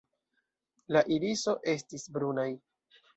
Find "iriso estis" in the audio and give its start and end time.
1.17-2.07